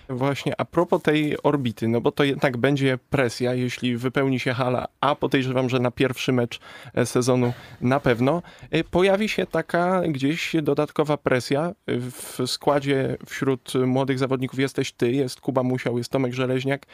Właśnie 0.09 0.61
a 0.61 0.65
propos 0.65 1.03
tej 1.03 1.43
orbity, 1.43 1.89
no 1.89 2.01
bo 2.01 2.13
to 2.13 2.25
jednak 2.25 2.57
będzie 2.57 2.99
presja, 3.11 3.55
jeśli 3.55 3.97
wypełni 3.97 4.41
się 4.41 4.53
hala, 4.53 4.89
a 5.01 5.15
podejrzewam, 5.15 5.69
że 5.69 5.79
na 5.79 5.91
pierwszy 5.91 6.33
mecz 6.33 6.61
e, 6.95 7.07
sezonu 7.07 7.53
na 7.81 8.01
pewno, 8.01 8.43
e, 8.71 8.85
pojawi 8.85 9.29
się 9.29 9.47
taka 9.47 10.03
gdzieś 10.09 10.57
dodatkowa 10.63 11.17
presja. 11.17 11.73
E, 11.87 11.99
W 11.99 12.39
składzie 12.47 13.17
wśród 13.27 13.73
młodych 13.87 14.19
zawodników 14.19 14.59
jesteś 14.59 14.93
ty, 14.93 15.13
jest 15.13 15.41
Kuba 15.41 15.63
Musiał, 15.63 15.99
jest 15.99 16.11
Tomek 16.11 16.33
Żeleźniak. 16.33 16.87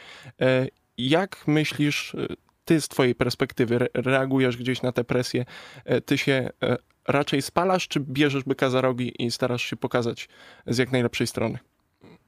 Jak 0.97 1.47
myślisz, 1.47 2.15
e, 2.15 2.27
ty 2.65 2.81
z 2.81 2.87
twojej 2.87 3.15
perspektywy 3.15 3.75
re- 3.75 3.87
reagujesz 3.93 4.57
gdzieś 4.57 4.81
na 4.81 4.91
tę 4.91 5.03
presję? 5.03 5.45
E, 5.85 6.01
Ty 6.01 6.17
się 6.17 6.49
e, 6.63 6.77
raczej 7.07 7.41
spalasz, 7.41 7.87
czy 7.87 7.99
bierzesz 7.99 8.43
byka 8.43 8.69
za 8.69 8.81
rogi 8.81 9.23
i 9.25 9.31
starasz 9.31 9.63
się 9.63 9.75
pokazać 9.75 10.29
z 10.67 10.77
jak 10.77 10.91
najlepszej 10.91 11.27
strony? 11.27 11.59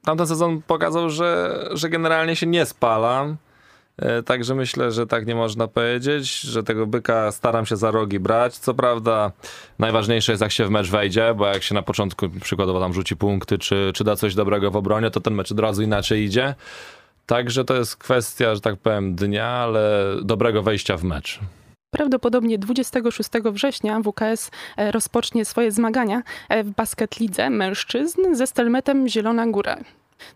Tamten 0.04 0.26
sezon 0.26 0.62
pokazał, 0.62 1.10
że, 1.10 1.64
że 1.72 1.88
generalnie 1.88 2.36
się 2.36 2.46
nie 2.46 2.66
spalam. 2.66 3.36
Także 4.26 4.54
myślę, 4.54 4.92
że 4.92 5.06
tak 5.06 5.26
nie 5.26 5.34
można 5.34 5.68
powiedzieć, 5.68 6.40
że 6.40 6.62
tego 6.62 6.86
byka 6.86 7.32
staram 7.32 7.66
się 7.66 7.76
za 7.76 7.90
rogi 7.90 8.18
brać. 8.20 8.58
Co 8.58 8.74
prawda 8.74 9.32
najważniejsze 9.78 10.32
jest 10.32 10.42
jak 10.42 10.52
się 10.52 10.64
w 10.64 10.70
mecz 10.70 10.90
wejdzie, 10.90 11.34
bo 11.34 11.46
jak 11.46 11.62
się 11.62 11.74
na 11.74 11.82
początku 11.82 12.28
przykładowo 12.28 12.80
tam 12.80 12.92
rzuci 12.94 13.16
punkty, 13.16 13.58
czy, 13.58 13.90
czy 13.94 14.04
da 14.04 14.16
coś 14.16 14.34
dobrego 14.34 14.70
w 14.70 14.76
obronie, 14.76 15.10
to 15.10 15.20
ten 15.20 15.34
mecz 15.34 15.52
od 15.52 15.60
razu 15.60 15.82
inaczej 15.82 16.24
idzie. 16.24 16.54
Także 17.28 17.64
to 17.64 17.74
jest 17.74 17.96
kwestia, 17.96 18.54
że 18.54 18.60
tak 18.60 18.76
powiem, 18.76 19.14
dnia, 19.14 19.46
ale 19.46 20.04
dobrego 20.22 20.62
wejścia 20.62 20.96
w 20.96 21.04
mecz. 21.04 21.40
Prawdopodobnie 21.90 22.58
26 22.58 23.30
września 23.52 24.00
WKS 24.00 24.50
e, 24.76 24.92
rozpocznie 24.92 25.44
swoje 25.44 25.72
zmagania 25.72 26.22
e, 26.48 26.64
w 26.64 26.70
basket 26.70 27.20
lidze 27.20 27.50
mężczyzn 27.50 28.34
ze 28.34 28.46
Stelmetem 28.46 29.08
Zielona 29.08 29.46
Góra. 29.46 29.76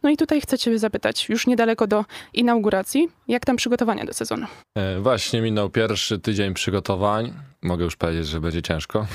No 0.02 0.10
i 0.10 0.16
tutaj 0.16 0.40
chcę 0.40 0.58
cię 0.58 0.78
zapytać, 0.78 1.28
już 1.28 1.46
niedaleko 1.46 1.86
do 1.86 2.04
inauguracji, 2.34 3.08
jak 3.28 3.44
tam 3.44 3.56
przygotowania 3.56 4.04
do 4.04 4.14
sezonu? 4.14 4.46
E, 4.78 5.00
Właśnie 5.00 5.40
minął 5.42 5.70
pierwszy 5.70 6.18
tydzień 6.18 6.54
przygotowań. 6.54 7.32
Mogę 7.62 7.84
już 7.84 7.96
powiedzieć, 7.96 8.26
że 8.26 8.40
będzie 8.40 8.62
ciężko, 8.62 9.06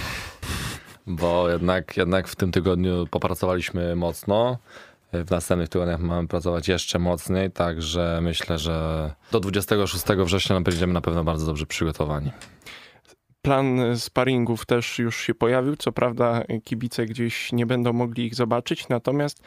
bo 1.08 1.50
jednak, 1.50 1.98
jednak 1.98 2.28
w 2.28 2.36
tym 2.36 2.52
tygodniu 2.52 3.08
popracowaliśmy 3.12 3.96
mocno. 3.96 4.58
W 5.14 5.32
następnych 5.32 5.70
tygodniach 5.70 6.00
mamy 6.00 6.28
pracować 6.28 6.68
jeszcze 6.68 7.00
mocniej, 7.00 7.52
także 7.52 8.20
myślę, 8.22 8.60
że 8.60 9.12
do 9.32 9.40
26 9.40 10.06
września 10.06 10.62
będziemy 10.62 10.94
na 10.94 11.02
pewno 11.02 11.24
bardzo 11.24 11.46
dobrze 11.46 11.66
przygotowani. 11.66 12.32
Plan 13.48 13.98
sparingów 13.98 14.66
też 14.66 15.00
już 15.00 15.18
się 15.18 15.36
pojawił. 15.36 15.76
Co 15.76 15.92
prawda, 15.92 16.44
kibice 16.64 17.06
gdzieś 17.06 17.52
nie 17.52 17.66
będą 17.66 17.94
mogli 17.94 18.26
ich 18.26 18.36
zobaczyć, 18.36 18.90
natomiast 18.90 19.44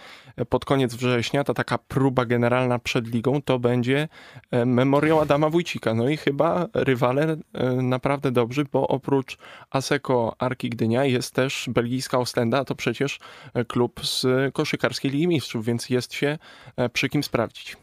pod 0.49 0.65
koniec 0.65 0.95
września 0.95 1.45
ta 1.45 1.55
taka 1.55 1.79
próba 1.79 2.25
generalna 2.25 2.79
przed 2.79 3.07
ligą 3.07 3.43
to 3.43 3.59
będzie 3.59 4.09
e, 4.51 4.67
memoriał 4.67 5.21
Adama 5.21 5.51
Wójcika. 5.51 5.95
No 5.95 6.09
i 6.09 6.17
chyba 6.17 6.67
rywale 6.75 7.37
e, 7.53 7.73
naprawdę 7.73 8.31
dobrzy, 8.31 8.65
bo 8.73 8.89
oprócz 8.89 9.39
Aseko 9.71 10.37
Arki 10.39 10.71
Gdynia 10.71 11.05
jest 11.05 11.35
też 11.35 11.69
belgijska 11.69 12.19
Ostenda, 12.19 12.59
a 12.59 12.65
to 12.65 12.75
przecież 12.75 13.19
e, 13.55 13.65
klub 13.65 14.07
z 14.07 14.27
koszykarskiej 14.55 15.11
Ligi 15.11 15.29
Mistrzów, 15.29 15.65
więc 15.65 15.91
jest 15.91 16.15
się 16.15 16.39
e, 16.77 16.89
przy 16.89 17.09
kim 17.09 17.23
sprawdzić. 17.23 17.77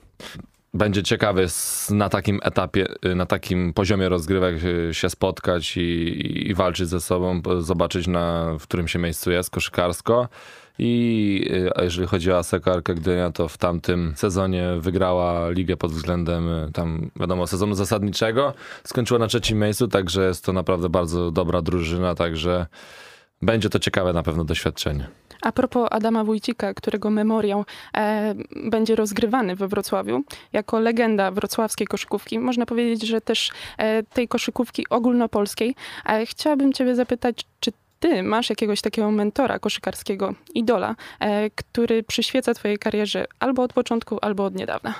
Będzie 0.73 1.03
ciekawy 1.03 1.47
na 1.89 2.09
takim 2.09 2.39
etapie, 2.43 2.87
y, 3.05 3.15
na 3.15 3.25
takim 3.25 3.73
poziomie 3.73 4.09
rozgrywek 4.09 4.63
y, 4.63 4.93
się 4.93 5.09
spotkać 5.09 5.77
i, 5.77 6.49
i 6.49 6.53
walczyć 6.53 6.89
ze 6.89 7.01
sobą, 7.01 7.41
zobaczyć 7.59 8.07
na 8.07 8.55
w 8.59 8.63
którym 8.63 8.87
się 8.87 8.99
miejscu 8.99 9.31
jest 9.31 9.49
koszykarsko. 9.49 10.27
I 10.79 11.49
y, 11.79 11.83
jeżeli 11.83 12.07
chodzi 12.07 12.31
o 12.31 12.37
Aseko 12.37 12.71
Arkę 12.71 12.95
Gdynia, 12.95 13.31
to 13.31 13.47
w 13.47 13.57
tamtym 13.57 14.13
sezonie 14.15 14.67
wygrała 14.79 15.49
ligę 15.49 15.77
pod 15.77 15.91
względem 15.91 16.49
tam, 16.73 17.11
wiadomo, 17.15 17.47
sezonu 17.47 17.75
zasadniczego. 17.75 18.53
Skończyła 18.83 19.19
na 19.19 19.27
trzecim 19.27 19.59
miejscu, 19.59 19.87
także 19.87 20.27
jest 20.27 20.45
to 20.45 20.53
naprawdę 20.53 20.89
bardzo 20.89 21.31
dobra 21.31 21.61
drużyna, 21.61 22.15
także 22.15 22.65
będzie 23.41 23.69
to 23.69 23.79
ciekawe 23.79 24.13
na 24.13 24.23
pewno 24.23 24.43
doświadczenie. 24.43 25.07
A 25.41 25.51
propos 25.51 25.87
Adama 25.91 26.23
Wójcika, 26.23 26.73
którego 26.73 27.09
memoriał 27.09 27.65
e, 27.97 28.35
będzie 28.69 28.95
rozgrywany 28.95 29.55
we 29.55 29.67
Wrocławiu, 29.67 30.23
jako 30.53 30.79
legenda 30.79 31.31
wrocławskiej 31.31 31.87
koszykówki, 31.87 32.39
można 32.39 32.65
powiedzieć, 32.65 33.07
że 33.07 33.21
też 33.21 33.51
e, 33.77 34.03
tej 34.03 34.27
koszykówki 34.27 34.89
ogólnopolskiej. 34.89 35.75
E, 36.05 36.25
chciałabym 36.25 36.73
ciebie 36.73 36.95
zapytać, 36.95 37.45
czy 37.59 37.71
ty 37.99 38.23
masz 38.23 38.49
jakiegoś 38.49 38.81
takiego 38.81 39.11
mentora 39.11 39.59
koszykarskiego, 39.59 40.33
idola, 40.55 40.95
e, 41.19 41.49
który 41.49 42.03
przyświeca 42.03 42.53
twojej 42.53 42.77
karierze 42.77 43.25
albo 43.39 43.63
od 43.63 43.73
początku, 43.73 44.17
albo 44.21 44.45
od 44.45 44.55
niedawna? 44.55 44.93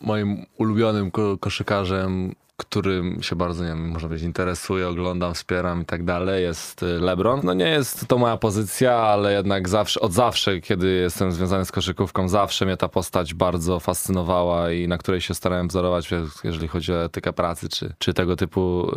moim 0.00 0.46
ulubionym 0.58 1.10
ko- 1.10 1.38
koszykarzem, 1.38 2.34
którym 2.64 3.22
się 3.22 3.36
bardzo, 3.36 3.62
nie 3.62 3.68
wiem, 3.68 3.88
można 3.88 4.08
powiedzieć, 4.08 4.26
interesuję, 4.26 4.88
oglądam, 4.88 5.34
wspieram 5.34 5.82
i 5.82 5.84
tak 5.84 6.04
dalej, 6.04 6.42
jest 6.42 6.82
y, 6.82 6.86
LeBron. 6.86 7.40
No 7.44 7.54
nie 7.54 7.68
jest 7.68 8.08
to 8.08 8.18
moja 8.18 8.36
pozycja, 8.36 8.96
ale 8.96 9.32
jednak 9.32 9.68
zawsze, 9.68 10.00
od 10.00 10.12
zawsze, 10.12 10.60
kiedy 10.60 10.88
jestem 10.88 11.32
związany 11.32 11.64
z 11.64 11.72
koszykówką, 11.72 12.28
zawsze 12.28 12.66
mnie 12.66 12.76
ta 12.76 12.88
postać 12.88 13.34
bardzo 13.34 13.80
fascynowała 13.80 14.72
i 14.72 14.88
na 14.88 14.98
której 14.98 15.20
się 15.20 15.34
starałem 15.34 15.68
wzorować, 15.68 16.10
jeżeli 16.44 16.68
chodzi 16.68 16.92
o 16.92 17.04
etykę 17.04 17.32
pracy, 17.32 17.68
czy, 17.68 17.94
czy 17.98 18.14
tego 18.14 18.36
typu 18.36 18.90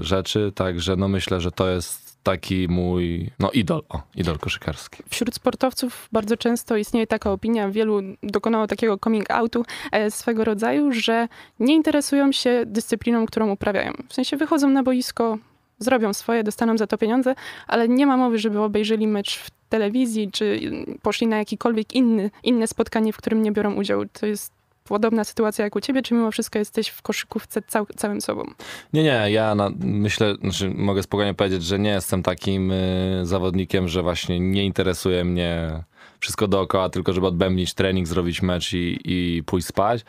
y, 0.00 0.04
rzeczy. 0.04 0.52
Także 0.54 0.96
no 0.96 1.08
myślę, 1.08 1.40
że 1.40 1.52
to 1.52 1.68
jest 1.70 2.07
taki 2.30 2.68
mój, 2.68 3.30
no 3.38 3.50
idol, 3.50 3.82
o, 3.88 4.02
idol 4.16 4.38
koszykarski. 4.38 5.02
Wśród 5.10 5.34
sportowców 5.34 6.08
bardzo 6.12 6.36
często 6.36 6.76
istnieje 6.76 7.06
taka 7.06 7.32
opinia, 7.32 7.70
wielu 7.70 8.00
dokonało 8.22 8.66
takiego 8.66 8.98
coming 8.98 9.30
outu 9.30 9.64
e, 9.92 10.10
swego 10.10 10.44
rodzaju, 10.44 10.92
że 10.92 11.28
nie 11.60 11.74
interesują 11.74 12.32
się 12.32 12.62
dyscypliną, 12.66 13.26
którą 13.26 13.50
uprawiają. 13.50 13.92
W 14.08 14.14
sensie 14.14 14.36
wychodzą 14.36 14.68
na 14.68 14.82
boisko, 14.82 15.38
zrobią 15.78 16.12
swoje, 16.12 16.44
dostaną 16.44 16.78
za 16.78 16.86
to 16.86 16.98
pieniądze, 16.98 17.34
ale 17.66 17.88
nie 17.88 18.06
ma 18.06 18.16
mowy, 18.16 18.38
żeby 18.38 18.60
obejrzeli 18.60 19.06
mecz 19.06 19.38
w 19.38 19.50
telewizji, 19.68 20.30
czy 20.32 20.60
poszli 21.02 21.26
na 21.26 21.38
jakikolwiek 21.38 21.94
inny, 21.94 22.30
inne 22.42 22.66
spotkanie, 22.66 23.12
w 23.12 23.16
którym 23.16 23.42
nie 23.42 23.52
biorą 23.52 23.74
udziału. 23.74 24.04
To 24.20 24.26
jest 24.26 24.57
podobna 24.88 25.24
sytuacja 25.24 25.64
jak 25.64 25.76
u 25.76 25.80
ciebie, 25.80 26.02
czy 26.02 26.14
mimo 26.14 26.30
wszystko 26.30 26.58
jesteś 26.58 26.88
w 26.88 27.02
koszykówce 27.02 27.62
cał, 27.62 27.86
całym 27.96 28.20
sobą? 28.20 28.44
Nie, 28.92 29.02
nie, 29.02 29.30
ja 29.30 29.54
na, 29.54 29.70
myślę, 29.80 30.34
znaczy 30.40 30.70
mogę 30.70 31.02
spokojnie 31.02 31.34
powiedzieć, 31.34 31.64
że 31.64 31.78
nie 31.78 31.90
jestem 31.90 32.22
takim 32.22 32.72
y, 32.72 33.20
zawodnikiem, 33.22 33.88
że 33.88 34.02
właśnie 34.02 34.40
nie 34.40 34.64
interesuje 34.64 35.24
mnie 35.24 35.82
wszystko 36.20 36.48
dookoła, 36.48 36.88
tylko 36.88 37.12
żeby 37.12 37.26
odbębnić 37.26 37.74
trening, 37.74 38.06
zrobić 38.08 38.42
mecz 38.42 38.72
i, 38.72 38.98
i 39.04 39.42
pójść 39.46 39.66
spać. 39.66 40.04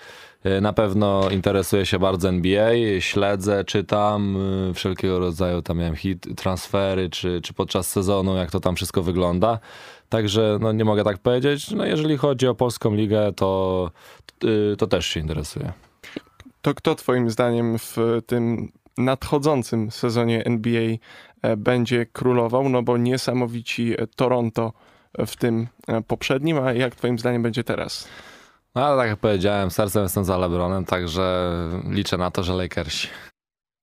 Y, 0.46 0.62
Na 0.62 0.74
pewno 0.74 1.30
interesuję 1.30 1.86
się 1.86 2.00
bardzo 2.00 2.30
NBA, 2.30 2.72
śledzę, 3.00 3.64
czytam 3.64 4.38
y, 4.70 4.74
wszelkiego 4.74 5.20
rodzaju, 5.20 5.62
tam 5.62 5.78
miałem 5.78 5.96
hit, 5.96 6.28
transfery, 6.38 7.10
czy, 7.10 7.42
czy 7.42 7.54
podczas 7.54 7.90
sezonu, 7.90 8.36
jak 8.36 8.52
to 8.52 8.60
tam 8.60 8.76
wszystko 8.76 9.04
wygląda. 9.04 9.60
Także 10.10 10.58
no, 10.62 10.72
nie 10.72 10.86
mogę 10.86 11.04
tak 11.04 11.18
powiedzieć. 11.18 11.72
No, 11.72 11.86
jeżeli 11.86 12.18
chodzi 12.18 12.48
o 12.48 12.56
polską 12.56 12.96
ligę, 12.96 13.34
to, 13.36 13.92
y, 14.44 14.76
to 14.78 14.88
też 14.88 15.06
się 15.06 15.20
interesuję. 15.20 15.74
To 16.62 16.74
kto 16.74 16.96
twoim 16.96 17.30
zdaniem 17.30 17.80
w 17.80 17.98
tym 18.28 18.72
nadchodzącym 18.98 19.92
sezonie 19.92 20.46
NBA 20.46 20.82
e, 21.42 21.58
będzie 21.58 22.06
królował? 22.06 22.70
No 22.70 22.84
bo 22.84 22.98
niesamowici 22.98 23.94
e, 23.98 24.08
Toronto 24.08 24.74
w 25.18 25.36
tym 25.36 25.68
e, 25.88 26.02
poprzednim, 26.02 26.60
a 26.60 26.74
jak 26.74 26.96
twoim 26.96 27.20
zdaniem 27.20 27.44
będzie 27.44 27.64
teraz? 27.64 28.08
No, 28.76 28.86
ale 28.86 29.02
tak 29.02 29.10
jak 29.10 29.20
powiedziałem, 29.20 29.72
sercem 29.72 30.04
jestem 30.04 30.26
za 30.26 30.38
LeBronem, 30.38 30.86
także 30.86 31.52
liczę 31.90 32.18
na 32.18 32.32
to, 32.32 32.44
że 32.44 32.54
Lakersi. 32.54 33.08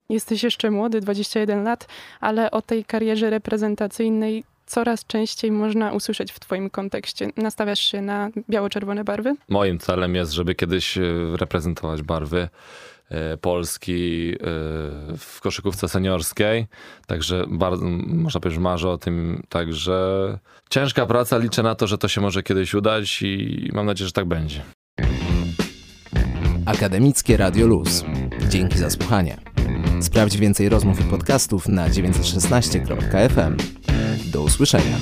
Jesteś 0.09 0.43
jeszcze 0.43 0.71
młody, 0.71 1.01
21 1.01 1.63
lat, 1.63 1.87
ale 2.19 2.51
o 2.51 2.61
tej 2.61 2.85
karierze 2.85 3.29
reprezentacyjnej 3.29 4.43
coraz 4.67 5.05
częściej 5.05 5.51
można 5.51 5.91
usłyszeć 5.93 6.31
w 6.31 6.39
twoim 6.39 6.69
kontekście. 6.69 7.27
Nastawiasz 7.37 7.79
się 7.79 8.01
na 8.01 8.29
biało-czerwone 8.49 9.03
barwy? 9.03 9.35
Moim 9.49 9.79
celem 9.79 10.15
jest, 10.15 10.31
żeby 10.31 10.55
kiedyś 10.55 10.97
y, 10.97 11.37
reprezentować 11.37 12.01
barwy 12.01 12.49
e, 13.09 13.37
Polski 13.37 14.33
e, 14.33 14.37
w 15.17 15.39
koszykówce 15.41 15.87
seniorskiej. 15.87 16.67
Także 17.07 17.45
bardzo, 17.47 17.85
można 18.07 18.39
powiedzieć, 18.39 18.61
marzę 18.61 18.89
o 18.89 18.97
tym. 18.97 19.43
Także 19.49 20.39
ciężka 20.69 21.05
praca, 21.05 21.37
liczę 21.37 21.63
na 21.63 21.75
to, 21.75 21.87
że 21.87 21.97
to 21.97 22.07
się 22.07 22.21
może 22.21 22.43
kiedyś 22.43 22.73
udać 22.73 23.21
i 23.21 23.69
mam 23.73 23.85
nadzieję, 23.85 24.07
że 24.07 24.13
tak 24.13 24.25
będzie. 24.25 24.61
Akademickie 26.65 27.37
Radio 27.37 27.67
Luz. 27.67 28.03
Dzięki 28.49 28.77
za 28.77 28.89
słuchanie. 28.89 29.37
Sprawdź 30.01 30.37
więcej 30.37 30.69
rozmów 30.69 31.01
i 31.01 31.03
podcastów 31.03 31.67
na 31.67 31.89
916.fm. 31.89 33.57
Do 34.25 34.41
usłyszenia. 34.41 34.97